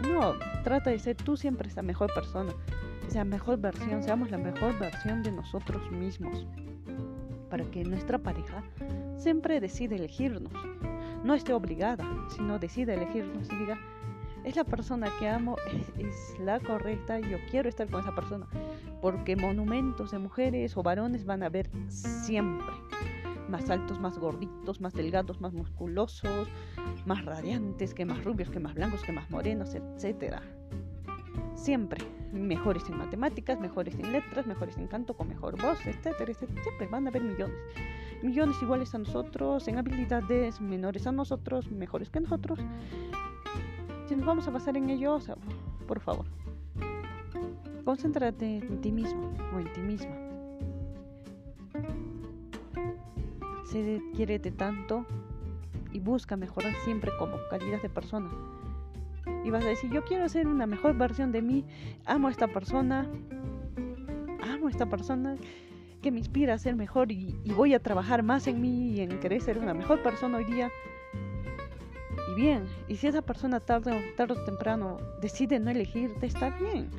[0.03, 2.53] No, trata de ser tú siempre esa mejor persona,
[3.07, 6.45] esa mejor versión, seamos la mejor versión de nosotros mismos
[7.49, 8.63] para que nuestra pareja
[9.17, 10.53] siempre decida elegirnos.
[11.23, 13.77] No esté obligada, sino decida elegirnos y diga,
[14.43, 15.57] es la persona que amo,
[15.97, 18.47] es, la correcta, yo quiero estar con esa persona.
[19.01, 22.67] Porque monumentos de mujeres o varones van a haber siempre.
[23.49, 26.49] Más altos, más gorditos, más delgados, más musculosos,
[27.05, 30.35] más radiantes, que más rubios, que más blancos, que más morenos, etc.
[31.55, 36.33] Siempre mejores en matemáticas, mejores en letras, mejores en canto, con mejor voz, etcétera.
[36.33, 37.57] Siempre van a haber millones.
[38.23, 42.59] Millones iguales a nosotros, en habilidades menores a nosotros, mejores que nosotros.
[44.07, 45.31] Si nos vamos a basar en ellos,
[45.87, 46.25] por favor,
[47.85, 50.15] concéntrate en ti mismo o en ti misma.
[53.65, 55.05] Se quiere tanto
[55.91, 58.29] y busca mejorar siempre como calidad de persona
[59.47, 61.65] y vas a decir, yo quiero ser una mejor versión de mí,
[62.05, 63.07] amo a esta persona,
[64.41, 65.35] amo a esta persona
[66.07, 69.19] que me inspira a ser mejor y, voy a trabajar más en mí y en
[69.19, 70.71] querer ser una mejor persona hoy día.
[72.31, 76.89] Y bien, y si esa persona tarde, tarde o temprano decide no elegirte, está bien.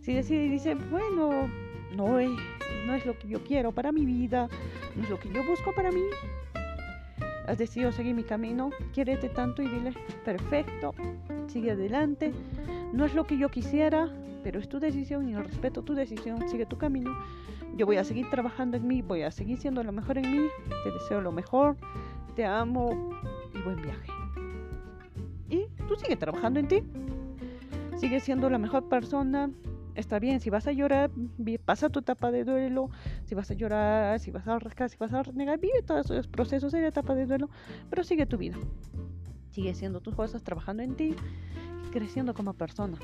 [0.00, 1.50] Si decide y dice, bueno,
[1.94, 2.30] no es,
[2.86, 4.48] no es lo que yo quiero para mi vida,
[4.96, 6.04] no es lo que yo busco para mí,
[7.46, 9.92] has decidido seguir mi camino, quiérete tanto y dile,
[10.24, 10.94] perfecto,
[11.48, 12.32] sigue adelante.
[12.94, 14.08] No es lo que yo quisiera,
[14.44, 17.16] pero es tu decisión y respeto tu decisión, sigue tu camino.
[17.76, 20.48] Yo voy a seguir trabajando en mí, voy a seguir siendo lo mejor en mí,
[20.84, 21.76] te deseo lo mejor,
[22.36, 23.10] te amo
[23.54, 24.12] y buen viaje.
[25.48, 26.82] Y tú sigue trabajando en ti,
[27.96, 29.50] sigue siendo la mejor persona,
[29.94, 31.10] está bien, si vas a llorar,
[31.64, 32.90] pasa tu etapa de duelo,
[33.24, 36.28] si vas a llorar, si vas a rascar, si vas a renegar, vive todos esos
[36.28, 37.48] procesos de la etapa de duelo,
[37.88, 38.58] pero sigue tu vida.
[39.50, 41.16] Sigue haciendo tus cosas, trabajando en ti,
[41.92, 42.98] creciendo como persona.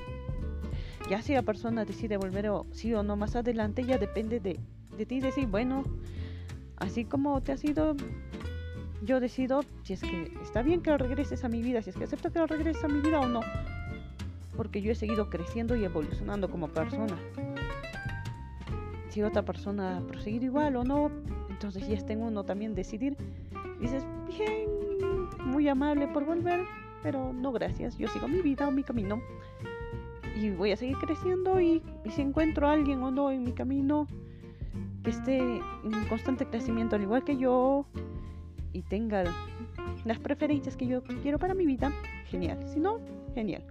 [1.10, 4.58] Ya si la persona decide volver o sí o no más adelante, ya depende de,
[4.96, 5.84] de ti decir, bueno,
[6.76, 7.96] así como te has ido,
[9.02, 12.04] yo decido si es que está bien que regreses a mi vida, si es que
[12.04, 13.40] acepto que regreses a mi vida o no
[14.60, 17.16] porque yo he seguido creciendo y evolucionando como persona.
[19.08, 21.10] Si otra persona proseguir igual o no,
[21.48, 23.16] entonces ya está en uno también decidir.
[23.80, 24.68] Dices, bien,
[25.46, 26.60] muy amable por volver,
[27.02, 29.22] pero no gracias, yo sigo mi vida o mi camino.
[30.36, 34.06] Y voy a seguir creciendo y, si encuentro a alguien o no en mi camino
[35.02, 37.86] que esté en constante crecimiento al igual que yo
[38.72, 39.24] y tenga
[40.04, 41.92] las preferencias que yo quiero para mi vida,
[42.26, 42.58] genial.
[42.68, 43.00] Si no,
[43.34, 43.64] genial.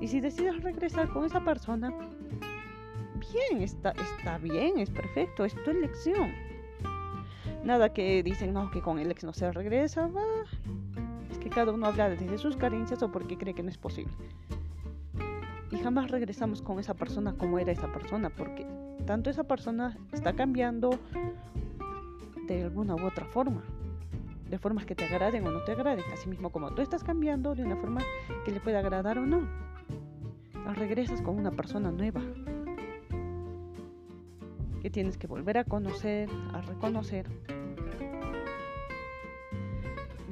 [0.00, 1.92] Y si decides regresar con esa persona,
[3.32, 6.32] bien, está, está bien, es perfecto, es tu elección.
[7.64, 10.22] Nada que dicen, no, que con el ex no se regresa, va.
[11.30, 14.12] Es que cada uno habla desde sus carencias o porque cree que no es posible.
[15.82, 18.66] Jamás regresamos con esa persona como era esa persona, porque
[19.06, 20.90] tanto esa persona está cambiando
[22.46, 23.62] de alguna u otra forma
[24.48, 27.54] de formas que te agraden o no te agraden, así mismo como tú estás cambiando
[27.54, 28.00] de una forma
[28.46, 29.46] que le pueda agradar o no
[30.74, 32.20] regresas con una persona nueva
[34.82, 37.26] que tienes que volver a conocer, a reconocer.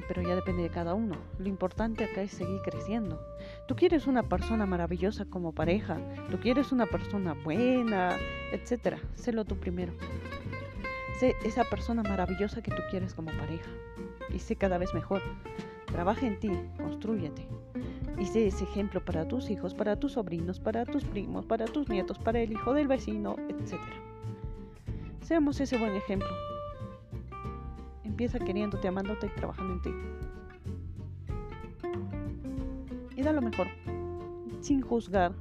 [0.07, 1.17] Pero ya depende de cada uno.
[1.39, 3.21] Lo importante acá es seguir creciendo.
[3.67, 5.99] Tú quieres una persona maravillosa como pareja,
[6.31, 8.17] tú quieres una persona buena,
[8.53, 8.99] etcétera.
[9.17, 9.93] Sélo tú primero.
[11.19, 13.69] Sé esa persona maravillosa que tú quieres como pareja
[14.33, 15.21] y sé cada vez mejor.
[15.87, 17.49] Trabaja en ti, construyete.
[18.19, 21.89] Y sé ese ejemplo para tus hijos, para tus sobrinos, para tus primos, para tus
[21.89, 23.81] nietos, para el hijo del vecino, etc.
[25.23, 26.31] Seamos ese buen ejemplo.
[28.05, 29.91] Empieza queriéndote, amándote y trabajando en ti.
[33.27, 33.67] Da lo mejor,
[34.61, 35.33] sin juzgar,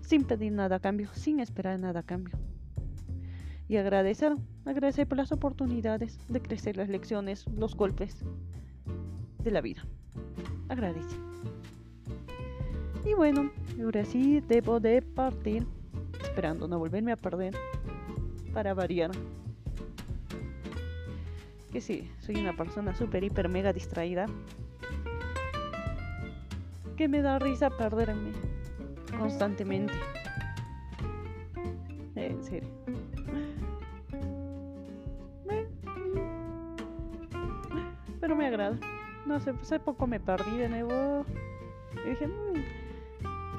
[0.00, 2.34] sin pedir nada a cambio, sin esperar nada a cambio.
[3.68, 4.34] Y agradecer,
[4.64, 8.24] agradecer por las oportunidades de crecer, las lecciones, los golpes
[9.38, 9.84] de la vida.
[10.70, 11.14] Agradece.
[13.04, 13.50] Y bueno,
[13.82, 15.66] ahora sí debo de partir,
[16.22, 17.54] esperando no volverme a perder,
[18.54, 19.10] para variar.
[21.70, 24.24] Que sí, soy una persona súper, hiper, mega distraída.
[26.96, 28.32] Que me da risa perderme
[29.18, 29.94] constantemente.
[32.14, 32.68] En serio.
[38.20, 38.78] Pero me agrada.
[39.26, 41.24] No sé, pues hace poco me perdí de nuevo.
[42.04, 42.83] Y dije, mmm,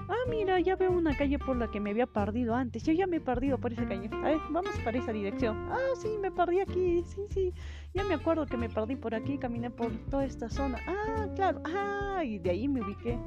[0.10, 2.84] ah, mira, ya veo una calle por la que me había perdido antes.
[2.84, 4.10] Yo ya me he perdido por esa calle.
[4.12, 5.58] A ver, vamos para esa dirección.
[5.72, 7.04] Ah, sí, me perdí aquí.
[7.06, 7.54] Sí, sí.
[7.94, 10.80] Ya me acuerdo que me perdí por aquí, caminé por toda esta zona.
[10.88, 11.62] Ah, claro.
[11.66, 13.18] Ah, y de ahí me ubiqué.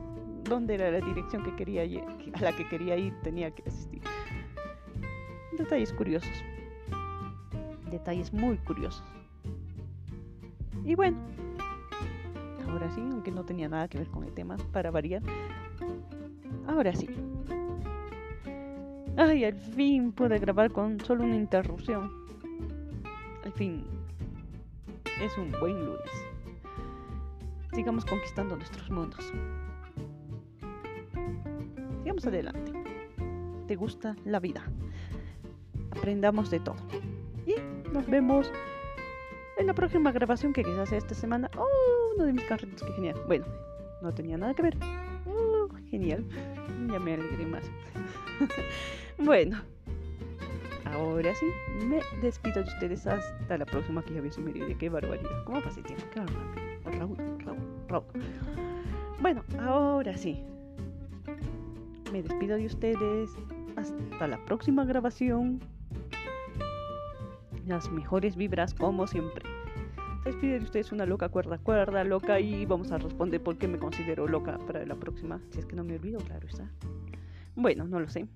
[0.44, 2.02] ¿Dónde era la dirección que quería ir?
[2.32, 4.02] A la que quería ir tenía que asistir.
[5.56, 6.32] Detalles curiosos.
[7.90, 9.04] Detalles muy curiosos.
[10.84, 11.18] Y bueno,
[12.70, 15.22] ahora sí, aunque no tenía nada que ver con el tema, para variar.
[16.68, 17.08] Ahora sí.
[19.16, 22.12] Ay, al fin pude grabar con solo una interrupción.
[23.44, 23.84] Al fin.
[25.20, 26.10] Es un buen lunes.
[27.72, 29.32] Sigamos conquistando nuestros mundos.
[32.02, 32.72] Sigamos adelante.
[33.66, 34.62] ¿Te gusta la vida?
[35.90, 36.76] Aprendamos de todo.
[37.46, 37.54] Y
[37.92, 38.52] nos vemos
[39.56, 41.50] en la próxima grabación que quizás sea esta semana.
[41.56, 43.20] Oh, uno de mis carritos, qué genial.
[43.26, 43.46] Bueno,
[44.02, 45.07] no tenía nada que ver.
[45.91, 46.24] Genial.
[46.91, 47.70] Ya me alegré más.
[49.18, 49.61] bueno,
[50.84, 51.47] ahora sí,
[51.86, 55.45] me despido de ustedes hasta la próxima que ya voy a medio Qué barbaridad.
[55.45, 56.05] ¿Cómo pasé tiempo?
[56.84, 57.59] Raúl, Raúl,
[57.89, 58.05] Raúl.
[59.20, 60.43] Bueno, ahora sí.
[62.12, 63.30] Me despido de ustedes.
[63.76, 65.61] Hasta la próxima grabación
[67.68, 69.45] las mejores vibras como siempre.
[70.24, 73.78] Despide de ustedes una loca cuerda cuerda, loca y vamos a responder por qué me
[73.78, 75.40] considero loca para la próxima.
[75.50, 76.68] Si es que no me olvido, claro está.
[77.54, 78.26] Bueno, no lo sé.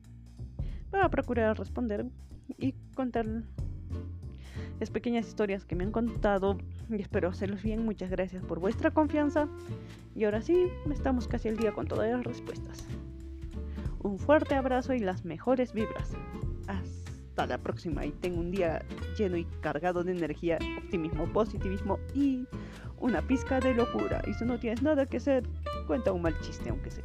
[0.90, 2.06] Voy a procurar responder
[2.58, 3.26] y contar
[4.80, 6.58] las pequeñas historias que me han contado
[6.88, 7.84] y espero hacerlos bien.
[7.84, 9.48] Muchas gracias por vuestra confianza.
[10.14, 12.86] Y ahora sí, estamos casi al día con todas las respuestas.
[14.02, 16.12] Un fuerte abrazo y las mejores vibras
[16.66, 17.01] hasta
[17.36, 18.84] la próxima y tengo un día
[19.16, 22.46] lleno y cargado de energía, optimismo, positivismo y
[23.00, 24.22] una pizca de locura.
[24.26, 25.44] Y si no tienes nada que hacer,
[25.86, 27.04] cuenta un mal chiste aunque sea.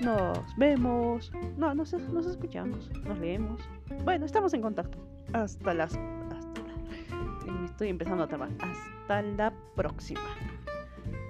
[0.00, 1.32] Nos vemos.
[1.56, 3.60] No, nos, escuchamos, nos leemos.
[4.04, 4.98] Bueno, estamos en contacto.
[5.32, 5.96] Hasta las...
[5.96, 8.50] Hasta la, me estoy empezando a trabar.
[8.60, 10.20] Hasta la próxima.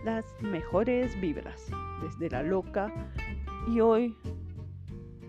[0.04, 1.70] Las mejores vibras.
[2.02, 2.92] Desde la loca.
[3.68, 4.16] Y hoy...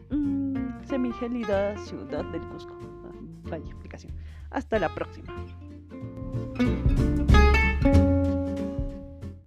[0.09, 2.77] Mmm, semigélida ciudad del Cusco.
[3.05, 4.13] Ah, vaya explicación.
[4.51, 5.33] Hasta la próxima.